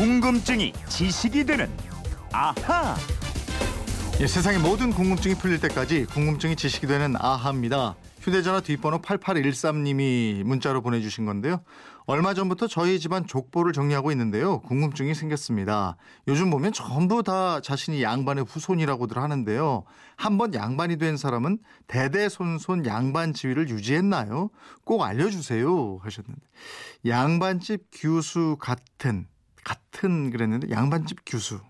[0.00, 1.68] 궁금증이 지식이 되는
[2.32, 2.96] 아하.
[4.18, 7.96] 예, 세상의 모든 궁금증이 풀릴 때까지 궁금증이 지식이 되는 아하입니다.
[8.22, 11.62] 휴대전화 뒷번호 8813님이 문자로 보내주신 건데요.
[12.06, 14.60] 얼마 전부터 저희 집안 족보를 정리하고 있는데요.
[14.62, 15.98] 궁금증이 생겼습니다.
[16.28, 19.84] 요즘 보면 전부 다 자신이 양반의 후손이라고들 하는데요.
[20.16, 21.58] 한번 양반이 된 사람은
[21.88, 24.48] 대대손손 양반 지위를 유지했나요?
[24.82, 26.40] 꼭 알려주세요 하셨는데
[27.04, 29.26] 양반집 규수 같은
[29.64, 31.60] 같은 그랬는데 양반집 규수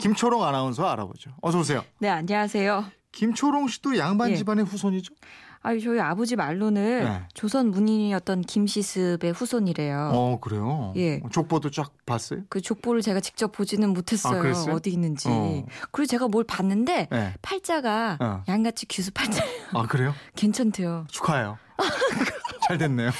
[0.00, 1.30] 김초롱 아나운서 알아보죠.
[1.40, 1.84] 어서 오세요.
[1.98, 2.84] 네, 안녕하세요.
[3.12, 4.36] 김초롱 씨도 양반 예.
[4.36, 5.14] 집안의 후손이죠?
[5.62, 7.22] 아유, 저희 아버지 말로는 네.
[7.34, 10.10] 조선 문인이었던 김시습의 후손이래요.
[10.14, 10.92] 어 그래요.
[10.96, 11.20] 예.
[11.32, 12.42] 족보도 쫙 봤어요?
[12.48, 14.40] 그 족보를 제가 직접 보지는 못했어요.
[14.54, 14.72] 아?
[14.72, 15.28] 어디 있는지.
[15.28, 15.64] 어.
[15.90, 17.34] 그리고 제가 뭘 봤는데 네.
[17.42, 18.42] 팔자가 어.
[18.46, 19.70] 양같이 귀수 팔자예요.
[19.74, 20.14] 아 그래요?
[20.36, 21.06] 괜찮대요.
[21.10, 21.58] 축하해요.
[22.68, 23.10] 잘 됐네요.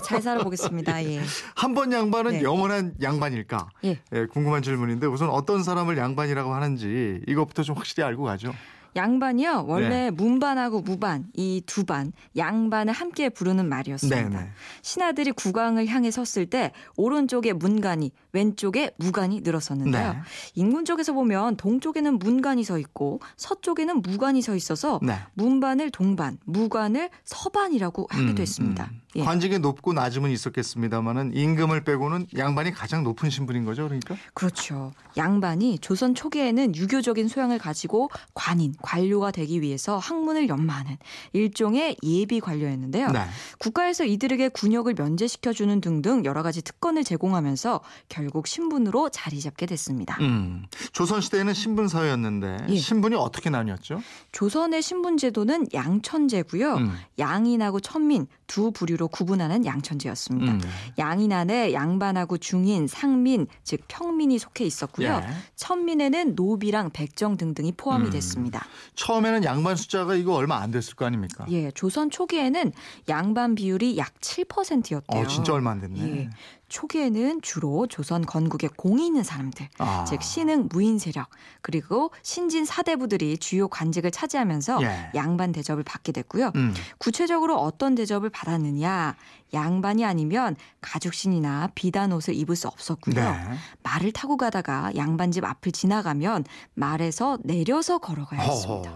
[0.00, 1.04] 잘 살아보겠습니다.
[1.06, 1.20] 예.
[1.54, 2.42] 한번 양반은 네.
[2.42, 3.68] 영원한 양반일까?
[3.84, 4.00] 예.
[4.12, 8.52] 예, 궁금한 질문인데 우선 어떤 사람을 양반이라고 하는지 이것부터 좀 확실히 알고 가죠.
[8.96, 9.66] 양반이요.
[9.68, 10.10] 원래 네.
[10.10, 14.28] 문반하고 무반 이 두 반 양반을 함께 부르는 말이었습니다.
[14.28, 14.50] 네네.
[14.82, 20.12] 신하들이 국왕을 향해 섰을 때 오른쪽에 문간이 왼쪽에 무간이 늘었었는데요.
[20.14, 20.18] 네.
[20.54, 25.14] 인군 쪽에서 보면 동쪽에는 문간이 서 있고 서쪽에는 무간이 서 있어서 네.
[25.34, 28.88] 문반을 동반, 무관을 서반이라고 하기도 했습니다.
[28.90, 29.00] 음.
[29.16, 29.22] 예.
[29.22, 34.16] 관직의 높고 낮음은 있었겠습니다만은 임금을 빼고는 양반이 가장 높은 신분인 거죠, 그러니까.
[34.34, 34.92] 그렇죠.
[35.16, 40.98] 양반이 조선 초기에는 유교적인 소양을 가지고 관인, 관료가 되기 위해서 학문을 연마하는
[41.32, 43.08] 일종의 예비 관료였는데요.
[43.08, 43.20] 네.
[43.58, 50.18] 국가에서 이들에게 군역을 면제시켜 주는 등등 여러 가지 특권을 제공하면서 결국 신분으로 자리 잡게 됐습니다.
[50.20, 50.66] 음.
[50.92, 52.76] 조선 시대에는 신분 사회였는데 예.
[52.76, 54.02] 신분이 어떻게 나뉘었죠?
[54.32, 56.74] 조선의 신분 제도는 양천제고요.
[56.74, 56.92] 음.
[57.18, 60.52] 양인하고 천민 두 부류 로 구분하는 양천제였습니다.
[60.52, 60.60] 음.
[60.98, 65.22] 양인 안에 양반하고 중인, 상민, 즉 평민이 속해 있었고요.
[65.22, 65.28] 예.
[65.54, 68.10] 천민에는 노비랑 백정 등등이 포함이 음.
[68.10, 68.66] 됐습니다.
[68.96, 71.46] 처음에는 양반 숫자가 이거 얼마 안 됐을 거 아닙니까?
[71.50, 72.72] 예, 조선 초기에는
[73.08, 75.22] 양반 비율이 약 7%였대요.
[75.22, 76.00] 어, 진짜 얼마 안 됐네.
[76.00, 76.30] 예.
[76.68, 80.04] 초기에는 주로 조선 건국에 공이 있는 사람들, 아.
[80.04, 81.28] 즉 신흥 무인 세력,
[81.62, 85.10] 그리고 신진 사대부들이 주요 관직을 차지하면서 예.
[85.14, 86.52] 양반 대접을 받게 됐고요.
[86.56, 86.74] 음.
[86.98, 89.16] 구체적으로 어떤 대접을 받았느냐?
[89.52, 93.14] 양반이 아니면 가죽신이나 비단 옷을 입을 수 없었고요.
[93.14, 93.34] 네.
[93.82, 96.44] 말을 타고 가다가 양반집 앞을 지나가면
[96.74, 98.92] 말에서 내려서 걸어가야 했습니다.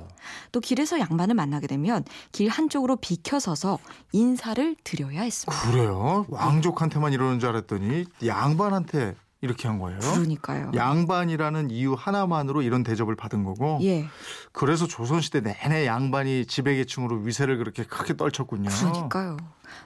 [0.53, 3.79] 또 길에서 양반을 만나게 되면 길 한쪽으로 비켜서서
[4.13, 5.71] 인사를 드려야 했습니다.
[5.71, 6.27] 그래요?
[6.29, 9.99] 왕족한테만 이러는 줄 알았더니 양반한테 이렇게 한 거예요?
[9.99, 10.71] 그러니까요.
[10.75, 14.07] 양반이라는 이유 하나만으로 이런 대접을 받은 거고 예,
[14.53, 18.71] 그래서 조선시대 내내 양반이 지배계층으로 위세를 그렇게 크게 떨쳤군요.
[18.71, 19.37] 그러니까요.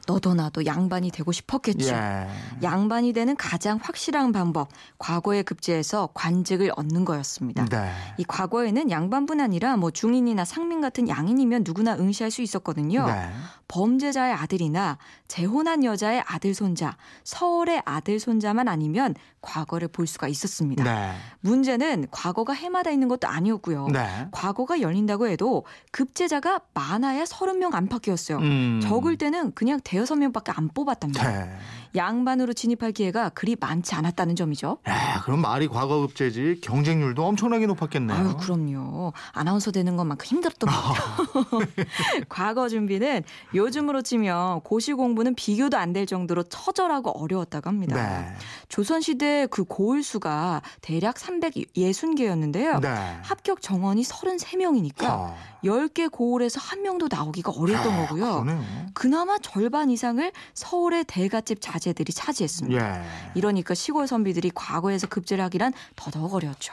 [0.06, 1.94] 너도 나도 양반이 되고 싶었겠죠.
[1.94, 2.28] 예.
[2.62, 4.68] 양반이 되는 가장 확실한 방법,
[4.98, 7.64] 과거에 급제해서 관직을 얻는 거였습니다.
[7.66, 7.92] 네.
[8.18, 13.06] 이 과거에는 양반뿐 아니라 뭐 중인이나 상민 같은 양인이면 누구나 응시할 수 있었거든요.
[13.06, 13.30] 네.
[13.68, 19.14] 범죄자의 아들이나 재혼한 여자의 아들 손자, 서울의 아들 손자만 아니면
[19.46, 20.82] 과거를 볼 수가 있었습니다.
[20.82, 21.12] 네.
[21.40, 23.88] 문제는 과거가 해마다 있는 것도 아니었고요.
[23.92, 24.26] 네.
[24.32, 28.38] 과거가 열린다고 해도 급제자가 많아야 30명 안팎이었어요.
[28.38, 28.80] 음.
[28.82, 31.30] 적을 때는 그냥 대여섯 명밖에 안 뽑았답니다.
[31.30, 31.56] 네.
[31.94, 34.78] 양반으로 진입할 기회가 그리 많지 않았다는 점이죠.
[34.88, 38.16] 야, 그럼 말이 과거급제지 경쟁률도 엄청나게 높았겠네요.
[38.18, 39.12] 아유, 그럼요.
[39.32, 41.66] 아나운서 되는 것만큼 힘들었던 것 같아요.
[42.28, 43.22] 과거 준비는
[43.54, 47.96] 요즘으로 치면 고시 공부는 비교도 안 될 정도로 처절하고 어려웠다고 합니다.
[47.96, 48.28] 네.
[48.68, 52.80] 조선시대 그 고을 수가 대략 360개였는데요.
[52.80, 52.88] 네.
[53.22, 58.42] 합격 정원이 33명이니까 아, 10개 고을에서 한 명도 나오기가 어려웠던 야, 거고요.
[58.42, 58.64] 그러네요.
[58.94, 63.00] 그나마 절반 이상을 서울의 대갓집 자 제들이 차지했습니다.
[63.00, 63.04] 예.
[63.34, 66.72] 이러니까 시골 선비들이 과거에서 급제를 하기란 더더욱 어려웠죠.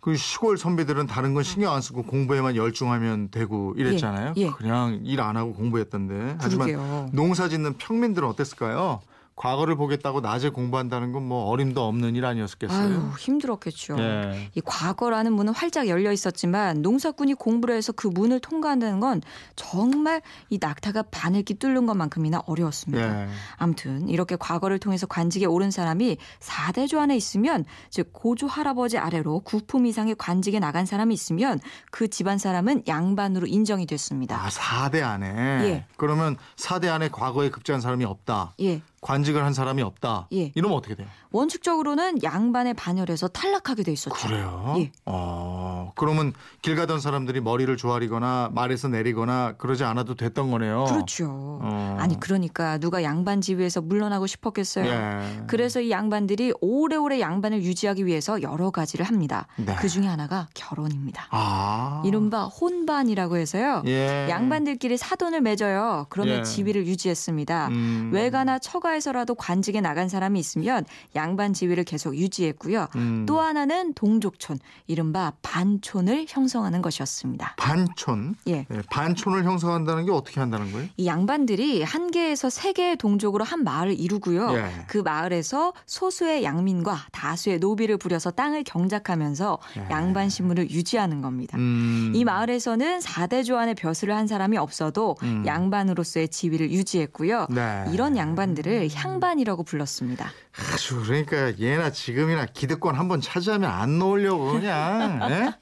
[0.00, 4.34] 그 시골 선배들은 다른 건 신경 안 쓰고 공부에만 열중하면 되고 이랬잖아요.
[4.36, 4.50] 예, 예.
[4.50, 6.36] 그냥 일 안 하고 공부했던데.
[6.38, 7.10] 하지만 그러게요.
[7.12, 9.00] 농사 짓는 평민들은 어땠을까요?
[9.36, 12.78] 과거를 보겠다고 낮에 공부한다는 건 뭐 어림도 없는 일 아니었겠어요?
[12.78, 13.96] 아유, 힘들었겠죠.
[13.98, 14.48] 예.
[14.54, 19.22] 이 과거라는 문은 활짝 열려 있었지만 농사꾼이 공부를 해서 그 문을 통과한다는 건
[19.56, 23.22] 정말 이 낙타가 바늘기 뚫는 것만큼이나 어려웠습니다.
[23.24, 23.28] 예.
[23.56, 29.86] 아무튼 이렇게 과거를 통해서 관직에 오른 사람이 4대조 안에 있으면 즉 고조 할아버지 아래로 구품
[29.86, 31.58] 이상의 관직에 나간 사람이 있으면
[31.90, 34.36] 그 집안 사람은 양반으로 인정이 됐습니다.
[34.40, 35.26] 아, 4대 안에.
[35.26, 35.84] 예.
[35.96, 38.54] 그러면 4대 안에 과거에 급제한 사람이 없다.
[38.60, 38.80] 예.
[39.00, 40.28] 관직을 한 사람이 없다.
[40.32, 40.52] 예.
[40.54, 41.06] 이러면 어떻게 돼요?
[41.30, 44.14] 원칙적으로는 양반의 반열에서 탈락하게 돼 있었죠.
[44.26, 44.74] 그래요?
[44.78, 44.90] 예.
[45.04, 50.84] 어, 어, 그러면 길 가던 사람들이 머리를 조아리거나 말에서 내리거나 그러지 않아도 됐던 거네요.
[50.84, 51.26] 그렇죠.
[51.62, 51.96] 어.
[51.98, 54.86] 아니 그러니까 누가 양반 지위에서 물러나고 싶었겠어요.
[54.86, 55.42] 예.
[55.46, 59.46] 그래서 이 양반들이 오래오래 양반을 유지하기 위해서 여러 가지를 합니다.
[59.56, 59.74] 네.
[59.78, 61.28] 그 중에 하나가 결혼입니다.
[61.30, 62.02] 아.
[62.04, 63.82] 이른바 혼반이라고 해서요.
[63.86, 64.26] 예.
[64.28, 66.06] 양반들끼리 사돈을 맺어요.
[66.08, 66.42] 그러면 예.
[66.42, 67.68] 지위를 유지했습니다.
[67.68, 68.10] 음.
[68.12, 70.84] 외가나 처가에서라도 관직에 나간 사람이 있으면
[71.14, 72.88] 양반 지위를 계속 유지했고요.
[72.96, 73.26] 음.
[73.26, 77.54] 또 하나는 동족촌, 이른바 반 촌을 형성하는 것이었습니다.
[77.56, 78.36] 반촌.
[78.48, 78.66] 예.
[78.70, 80.88] 예, 반촌을 형성한다는 게 어떻게 한다는 거예요?
[80.96, 84.54] 이 양반들이 한 개에서 세 개의 동족으로 한 마을을 이루고요.
[84.56, 84.84] 예.
[84.88, 89.86] 그 마을에서 소수의 양민과 다수의 노비를 부려서 땅을 경작하면서 예.
[89.90, 91.56] 양반 신분을 유지하는 겁니다.
[91.58, 92.12] 음.
[92.14, 95.44] 이 마을에서는 4대 조안의 벼슬을 한 사람이 없어도 음.
[95.46, 97.46] 양반으로서의 지위를 유지했고요.
[97.50, 97.84] 네.
[97.92, 100.30] 이런 양반들을 향반이라고 불렀습니다.
[100.72, 105.52] 아주 그러니까 예나 지금이나 기득권 한번 차지하면 안 놓으려고 그냥 예?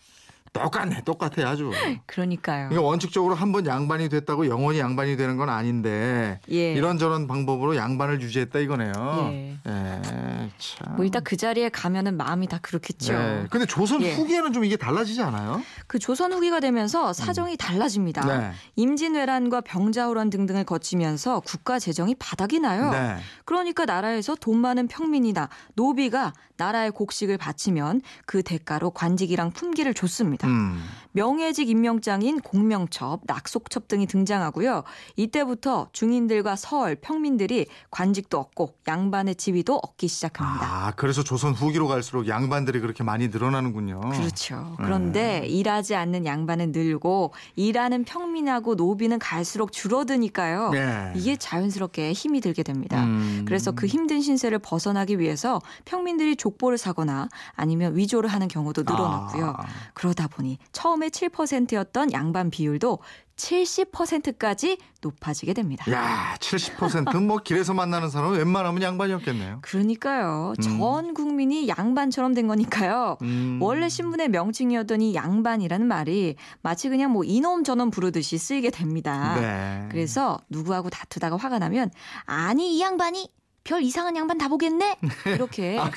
[0.55, 1.71] 똑같네 똑같아 아주
[2.07, 2.69] 그러니까요.
[2.71, 6.73] 이게 원칙적으로 한 번 양반이 됐다고 영원히 양반이 되는 건 아닌데 예.
[6.73, 8.93] 이런저런 방법으로 양반을 유지했다 이거네요
[9.33, 9.59] 예.
[9.67, 10.01] 예,
[10.59, 10.97] 참.
[10.97, 13.13] 뭐 일단 그 자리에 가면은 마음이 다 그렇겠죠.
[13.13, 13.47] 네.
[13.51, 14.15] 근데 조선 예.
[14.15, 15.63] 후기에는 좀 이게 달라지지 않아요?
[15.87, 18.25] 그 조선 후기가 되면서 사정이 달라집니다.
[18.27, 18.53] 네.
[18.77, 22.91] 임진왜란과 병자호란 등등을 거치면서 국가 재정이 바닥이 나요.
[22.91, 23.17] 네.
[23.45, 30.44] 그러니까 나라에서 돈 많은 평민이나 노비가 나라의 곡식을 바치면 그 대가로 관직이랑 품기를 줬습니다.
[30.47, 30.83] 음.
[31.15, 34.83] 명예직 임명장인 공명첩, 낙속첩 등이 등장하고요.
[35.15, 40.67] 이때부터 중인들과 서얼, 평민들이 관직도 얻고 양반의 지위도 얻기 시작합니다.
[40.67, 44.01] 아, 그래서 조선 후기로 갈수록 양반들이 그렇게 많이 늘어나는군요.
[44.01, 44.75] 그렇죠.
[44.79, 50.71] 그런데 일하지 않는 양반은 늘고 일하는 평민하고 노비는 갈수록 줄어드니까요.
[50.71, 51.13] 네.
[51.15, 53.05] 이게 자연스럽게 힘이 들게 됩니다.
[53.05, 53.45] 음.
[53.47, 59.55] 그래서 그 힘든 신세를 벗어나기 위해서 평민들이 족보를 사거나 아니면 위조를 하는 경우도 늘어났고요.
[59.57, 59.65] 아.
[59.95, 62.99] 그러다 보니 처음에 7%였던 양반 비율도
[63.37, 65.91] 70%까지 높아지게 됩니다.
[65.93, 69.59] 야, 70%는 뭐 길에서 만나는 사람은 웬만하면 양반이었겠네요.
[69.63, 70.55] 그러니까요.
[70.57, 70.63] 음.
[70.63, 73.19] 전 국민이 양반처럼 된 거니까요.
[73.23, 73.59] 음.
[73.61, 79.35] 원래 신분의 명칭이었던 이 양반이라는 말이 마치 그냥 뭐 이놈 저놈 부르듯이 쓰이게 됩니다.
[79.41, 79.89] 네.
[79.91, 81.91] 그래서 누구하고 다투다가 화가 나면
[82.27, 83.29] 아니 이 양반이
[83.65, 85.91] 별 이상한 양반 다 보겠네 이렇게 아.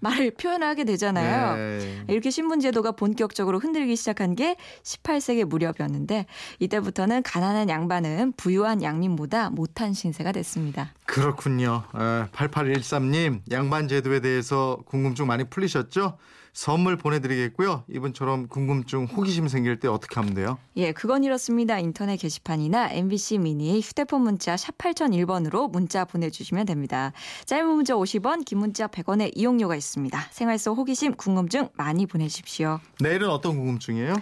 [0.00, 1.54] 말을 표현하게 되잖아요.
[1.56, 2.04] 네.
[2.08, 6.26] 이렇게 신분제도가 본격적으로 흔들기 시작한 게 18세기 무렵이었는데
[6.58, 10.92] 이때부터는 가난한 양반은 부유한 양민보다 못한 신세가 됐습니다.
[11.06, 11.84] 그렇군요.
[11.92, 16.18] 8813님, 양반 제도에 대해서 궁금증 많이 풀리셨죠?
[16.54, 17.82] 선물 보내드리겠고요.
[17.90, 20.56] 이분처럼 궁금증, 호기심 생길 때 어떻게 하면 돼요?
[20.76, 21.80] 예, 그건 이렇습니다.
[21.80, 27.12] 인터넷 게시판이나 MBC 미니 휴대폰 문자 샵 8001번으로 문자 보내주시면 됩니다.
[27.46, 30.28] 짧은 문자 50원, 긴 문자 100원의 이용료가 있습니다.
[30.30, 32.78] 생활 속 호기심, 궁금증 많이 보내주십시오.
[33.00, 34.14] 내일은 어떤 궁금증이에요?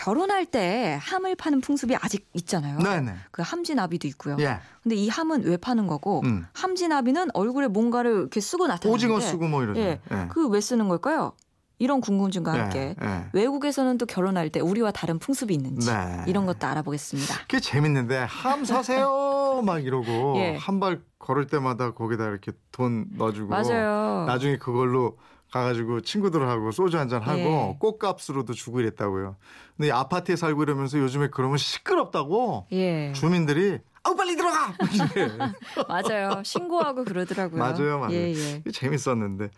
[0.00, 2.78] 결혼할 때 함을 파는 풍습이 아직 있잖아요.
[2.78, 3.14] 네네.
[3.30, 4.36] 그 함지나비도 있고요.
[4.40, 4.58] 예.
[4.82, 6.46] 근데 이 함은 왜 파는 거고 음.
[6.54, 9.78] 함지나비는 얼굴에 뭔가를 이렇게 쓰고 나타나는데 오징어 쓰고 뭐 이러죠.
[9.78, 10.00] 예.
[10.10, 10.28] 예.
[10.30, 11.32] 그왜 쓰는 걸까요?
[11.78, 13.24] 이런 궁금증과 함께 예, 예.
[13.32, 16.24] 외국에서는 또 결혼할 때 우리와 다른 풍습이 있는지 네.
[16.26, 17.34] 이런 것도 알아보겠습니다.
[17.40, 20.56] 그게 재밌는데 함 사세요 막 이러고 예.
[20.56, 24.24] 한발 걸을 때마다 거기다 이렇게 돈 넣어주고 맞아요.
[24.26, 25.16] 나중에 그걸로
[25.50, 27.76] 가가지고 친구들하고 소주 한잔 하고 예.
[27.78, 29.36] 꽃값으로도 주고 이랬다고요.
[29.76, 33.12] 근데 이 아파트에 살고 이러면서 요즘에 그러면 시끄럽다고 예.
[33.12, 34.72] 주민들이 아우 빨리 들어가.
[35.88, 36.42] 맞아요.
[36.42, 37.58] 신고하고 그러더라고요.
[37.58, 38.14] 맞아요, 맞아요.
[38.14, 38.70] 예, 예.
[38.70, 39.50] 재밌었는데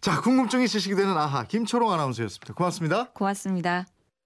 [0.00, 2.54] 자 궁금증이 지식이 되는 아하 김초롱 아나운서였습니다.
[2.54, 3.10] 고맙습니다.
[3.12, 3.86] 고맙습니다.